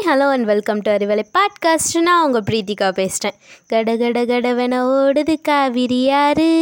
[0.00, 2.00] hi hello and welcome to Arivalai podcast.
[2.00, 6.52] நான் உங்கள் பிரீத்திகா பேசுகிறேன் கட கட கடவென ஓடுது காவிரியாரு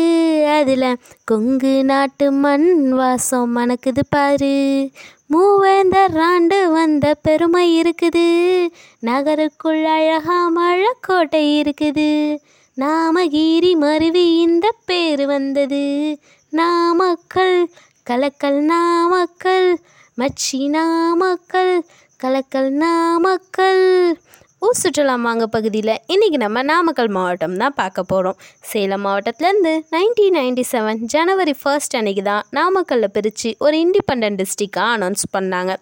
[0.59, 4.91] அதில் கொங்கு நாட்டு மண் வாசம் மணக்குது பாரு.
[5.31, 8.67] மூவேந்தராண்டு வந்த பெருமை இருக்குது.
[8.99, 12.37] நகருக்குள் அழகா மழக்கோட்டை இருக்குது.
[12.77, 16.19] நாமகிரி மருவி இந்த பேர் வந்தது.
[16.51, 17.71] நாமக்கல்
[18.11, 19.79] கலக்கல் நாமக்கல்
[20.19, 21.85] மச்சி நாமக்கல்
[22.21, 23.85] கலக்கல் நாமக்கல்.
[24.63, 30.65] ஊர் சுற்றுலா மாங்க பகுதியில் இன்றைக்கி நம்ம நாமக்கல் மாவட்டம் தான் பார்க்க போகிறோம் சேலம் மாவட்டத்துலேருந்து நைன்டீன் நைன்டி
[30.73, 35.75] செவன் ஜனவரி ஃபர்ஸ்ட் அன்னைக்கு தான் நாமக்கல்லை பிரித்து ஒரு இண்டிபெண்ட் டிஸ்ட்ரிக்டாக அனௌன்ஸ் பண்ணாங்க.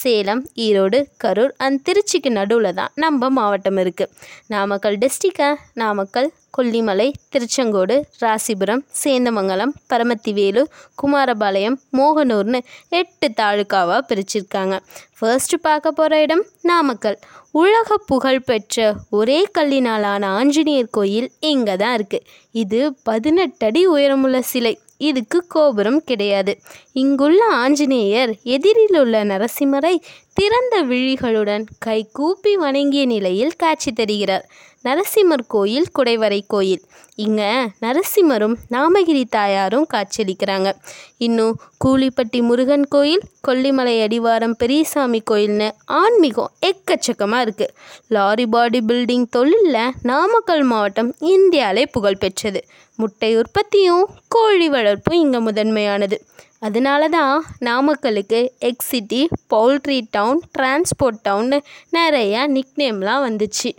[0.00, 4.12] சேலம் ஈரோடு கரூர் அண்ட் திருச்சிக்கு நடுவில் தான் நம்ம மாவட்டம் இருக்குது
[4.46, 10.62] நாமக்கல் டிஸ்ட்ரிக்டை நாமக்கல் கொல்லிமலை திருச்செங்கோடு ராசிபுரம் சேந்தமங்கலம் பரமத்திவேலு
[11.02, 12.60] குமாரபாளையம் மோகனூர்னு
[13.00, 14.76] எட்டு தாலுக்காவாக பிரிச்சிருக்காங்க.
[15.18, 17.18] ஃபர்ஸ்ட் பார்க்க போகிற இடம் நாமக்கல்.
[17.62, 18.86] உலக புகழ் பெற்ற
[19.18, 22.26] ஒரே கல்லினாலான ஆஞ்சநேயர் கோயில் இங்கே தான் இருக்குது
[22.62, 24.74] இது பதினெட்டு அடி உயரமுள்ள சிலை.
[25.08, 26.52] இதுக்கு கோபுரம் கிடையாது.
[27.02, 29.94] இங்குள்ள ஆஞ்சநேயர் எதிரில் உள்ள நரசிம்மரை
[30.38, 34.46] திறந்த விழிகளுடன் கை கூப்பி வணங்கிய நிலையில் காட்சி தருகிறார்.
[34.84, 36.82] நரசிம்மர் கோயில் குடைவரை கோயில்.
[37.24, 37.50] இங்கே
[37.84, 40.68] நரசிம்மரும் நாமகிரி தாயாரும் காட்சியளிக்கிறாங்க.
[41.26, 41.54] இன்னும்
[41.84, 45.68] கூலிப்பட்டி முருகன் கோயில் கொல்லிமலை அடிவாரம் பெரியசாமி கோயில்னு
[46.00, 47.74] ஆன்மீகம் எக்கச்சக்கமாக இருக்குது
[48.16, 52.62] லாரி பாடி பில்டிங் தொழிலில் நாமக்கல் மாவட்டம் இந்தியாவிலே புகழ்பெற்றது
[52.98, 54.04] முட்டை உற்பத்தியும்
[54.34, 56.18] கோழி வளர்ப்பும் இங்கே முதன்மையானது.
[56.66, 57.34] அதனால தான்
[57.68, 58.38] நாமக்கலுக்கு
[58.68, 59.22] egg city
[59.54, 61.58] poultry town transport டவுன்னு
[61.96, 63.72] நிறையா நிக்நேம்லாம் வந்துச்சு.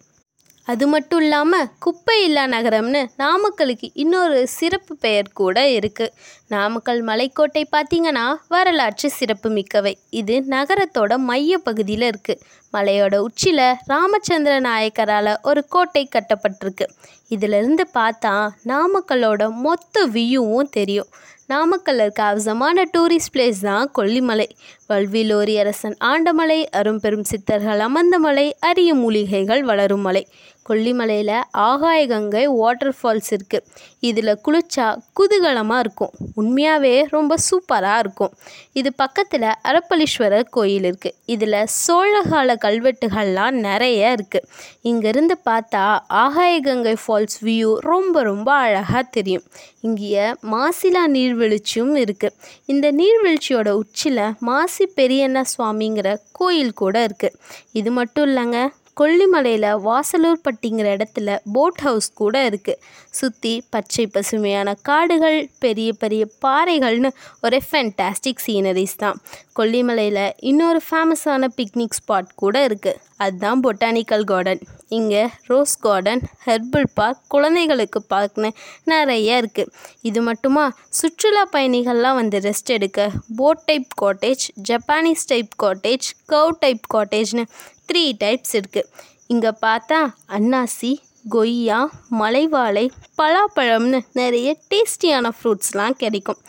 [0.67, 6.13] அது மட்டும் இல்லாமல் குப்பை இல்லா நகரம்னு நாமக்கலுக்கு இன்னொரு சிறப்பு பெயர் கூட இருக்குது
[6.53, 9.93] நாமக்கல் மலைக்கோட்டை பார்த்திங்கன்னா வரலாற்று சிறப்பு மிக்கவை.
[10.19, 12.41] இது நகரத்தோட மைய பகுதியில் இருக்குது
[12.73, 16.87] மலையோட உச்சியில் ராமச்சந்திர நாயக்கரால் ஒரு கோட்டை கட்டப்பட்டிருக்கு.
[17.35, 18.33] இதிலிருந்து பார்த்தா
[18.71, 21.11] நாமக்கல்லோட மொத்த வியூவும் தெரியும்.
[21.53, 24.47] நாமக்கல்ல இருக்க அவசமான டூரிஸ்ட் பிளேஸ் தான் கொல்லிமலை.
[24.89, 30.23] வல்விலோரி அரசன் ஆண்டமலை அரும்பெரும் சித்தர்கள் அமர்ந்த மலை அரிய மூலிகைகள் வளரும் மலை.
[30.69, 31.33] கொல்லிமலையில்
[31.67, 33.65] ஆகாய கங்கை வாட்டர் ஃபால்ஸ் இருக்குது
[34.09, 34.87] இதில் குளிச்சா
[35.17, 36.13] குதூகலமாக இருக்கும்.
[36.41, 38.33] உண்மையாகவே ரொம்ப சூப்பராக இருக்கும்.
[38.79, 44.47] இது பக்கத்தில் அரப்பளீஸ்வரர் கோயில் இருக்குது இதில் சோழகால கல்வெட்டுகள்லாம் நிறைய இருக்குது
[44.91, 45.85] இங்கேருந்து பார்த்தா
[46.23, 49.45] ஆகாய கங்கை ஃபால்ஸ் வியூ ரொம்ப ரொம்ப அழகாக தெரியும்.
[49.87, 52.35] இங்கே மாசிலா நீர்வீழ்ச்சியும் இருக்குது
[52.73, 56.09] இந்த நீர்வீழ்ச்சியோட உச்சியில் மாசி பெரியண்ண சுவாமிங்கிற
[56.39, 57.37] கோயில் கூட இருக்குது
[57.79, 58.59] இது மட்டும் இல்லைங்க
[58.97, 62.79] கொல்லிமலையில் வாசலூர்பட்டிங்கிற இடத்துல போட் ஹவுஸ் கூட இருக்குது
[63.11, 67.09] சுற்றி பச்சை பசுமையான காடுகள் பெரிய பெரிய பாறைகள்னு
[67.41, 69.17] ஒரு ஃபென்டாஸ்டிக் சீனரிஸ் தான்.
[69.59, 77.21] கொல்லிமலையில் இன்னொரு ஃபேமஸான பிக்னிக் ஸ்பாட் கூட இருக்குது அதுதான் பொட்டானிக்கல் கார்டன் இங்கே ரோஸ் கார்டன் ஹெர்பல் பார்க்
[77.27, 78.49] குழந்தைகளுக்கு பார்க்னு
[78.83, 86.07] நிறைய இருக்குது இது மட்டுமா சுற்றுலா பயணிகள்லாம் வந்து ரெஸ்ட் எடுக்க boat type cottage Japanese type cottage
[86.29, 87.45] cow type காட்டேஜ்னு
[87.89, 88.89] three types இருக்குது
[89.33, 89.99] இங்கே பார்த்தா
[90.37, 90.91] அன்னாசி
[91.33, 91.77] கொய்யா
[92.19, 92.83] மலைவாழை
[93.19, 96.39] பலாப்பழம்னு நிறைய டேஸ்டியான ஃப்ரூட்ஸ்லாம் கிடைக்கும்.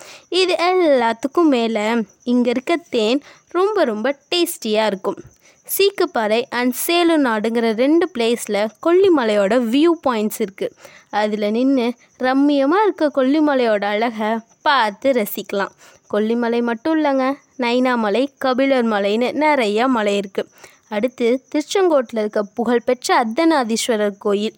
[0.41, 1.85] இது எல்லாத்துக்கும் மேலே
[2.33, 3.23] இங்கே இருக்க தேன்
[3.57, 5.19] ரொம்ப ரொம்ப டேஸ்டியாக இருக்கும்.
[5.67, 10.77] சீக்குப்பாறை அண்ட் சேலு நாடுங்கிற ரெண்டு பிளேஸில் கொல்லிமலையோட வியூ பாயிண்ட்ஸ் இருக்குது
[11.21, 11.87] அதில் நின்று
[12.27, 14.31] ரம்மியமாக இருக்க கொல்லிமலையோட அழகை
[14.69, 15.75] பார்த்து ரசிக்கலாம்.
[16.13, 17.27] கொல்லிமலை மட்டும் இல்லைங்க
[17.63, 20.51] நைனாமலை கபிலர் மலைன்னு நிறையா மலை இருக்குது
[20.91, 24.57] அடுத்து திருச்செங்கோட்டில் இருக்க புகழ்பெற்ற அர்த்தநாதீஸ்வரர் கோயில்.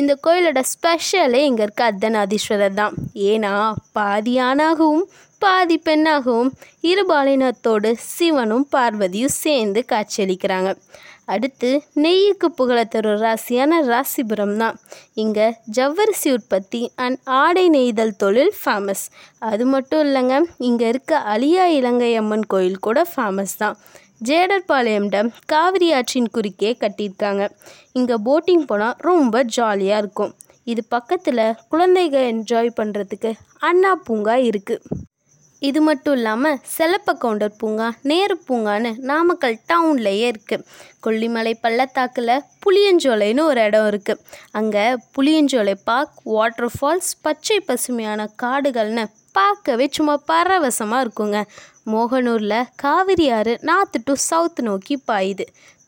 [0.00, 2.96] இந்த கோயிலோட ஸ்பெஷலே இங்கே இருக்க அர்த்தநாதீஸ்வரர் தான்.
[3.30, 3.52] ஏன்னா
[3.98, 5.06] பாதி ஆணாகவும்
[5.44, 6.50] பாதி பெண்ணாகவும்
[6.90, 10.72] இருபாலினத்தோடு சிவனும் பார்வதியும் சேர்ந்து காட்சியளிக்கிறாங்க.
[11.34, 11.70] அடுத்து
[12.04, 14.76] நெய்யுக்கு புகழத்தரும் ராசியான ராசிபுரம் தான்.
[15.22, 15.46] இங்கே
[15.76, 19.04] ஜவ்வரிசி உற்பத்தி அண்ட் ஆடை நெய்தல் தொழில் ஃபேமஸ்
[19.50, 20.36] அது மட்டும் இல்லைங்க
[20.68, 23.78] இங்கே இருக்க அலியா இலங்கை அம்மன் கோயில் கூட ஃபேமஸ் தான்.
[24.28, 27.44] ஜேடர்பாளையம்டம் காவிரி ஆற்றின் குறுக்கே கட்டியிருக்காங்க.
[27.92, 30.32] இங்கே போட்டிங் போனால் ரொம்ப ஜாலியாக இருக்கும்.
[30.66, 33.30] இது பக்கத்தில் குழந்தைங்க என்ஜாய் பண்ணுறதுக்கு
[33.60, 34.98] அண்ணா பூங்கா இருக்குது
[35.62, 40.64] இது மட்டும் இல்லாமல் செலப்ப கவுண்டர் பூங்கா நேரு பூங்கான்னு நாமக்கல் டவுன்லேயே இருக்குது
[41.00, 42.34] கொல்லிமலை பள்ளத்தாக்கில்
[42.64, 44.22] புளியஞ்சோலைன்னு ஒரு இடம் இருக்குது
[44.52, 44.84] அங்கே
[45.16, 51.38] புளியஞ்சோலை பார்க் வாட்டர் ஃபால்ஸ் பச்சை பசுமையான காடுகள்னு பார்க்கவே சும்மா பரவசமாக இருக்குங்க.
[51.86, 55.44] மோகனூரில் காவிரி ஆறு நார்த்து டு சவுத் நோக்கி பாயுது.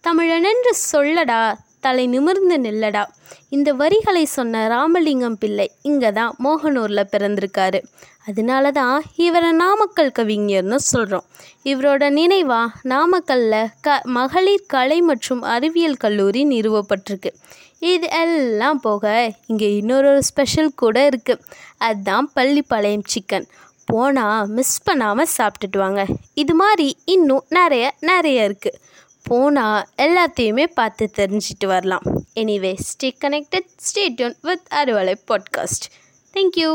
[0.09, 1.41] தமிழனென்று சொல்லடா
[1.81, 3.03] தலை நிமிர்ந்து நில்லடா.
[3.49, 7.81] இந்த வரிகளை சொன்ன ராமலிங்கம் பிள்ளை இங்கே தான் மோகனூரில் பிறந்திருக்காரு.
[8.27, 11.25] அதனால தான் இவரை நாமக்கல் கவிஞர்னு சொல்கிறோம்
[11.65, 17.31] இவரோட நினைவாக நாமக்கல்லில் க மகளிர் கலை மற்றும் அறிவியல் கல்லூரி நிறுவப்பட்டிருக்கு.
[17.79, 21.45] இது எல்லாம் போக இங்கே இன்னொரு ஸ்பெஷல் கூட இருக்குது
[21.79, 23.49] அதுதான் பள்ளிப்பாளையம் சிக்கன்
[23.85, 26.07] போனால் மிஸ் பண்ணாமல் சாப்பிட்டுட்டு வாங்க.
[26.35, 28.81] இது மாதிரி இன்னும் நிறைய நிறைய இருக்குது
[29.23, 32.07] போனால் எல்லாத்தையுமே பார்த்து தெரிஞ்சிட்டு வரலாம்.
[32.35, 35.87] Anyway stay connected stay tune with Arivalai podcast
[36.35, 36.71] thank you